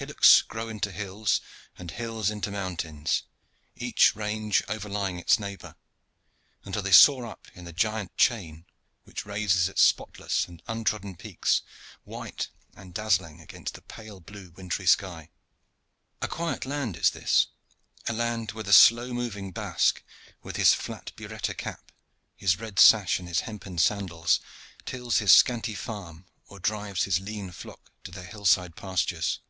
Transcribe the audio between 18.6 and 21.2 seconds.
the slow moving Basque, with his flat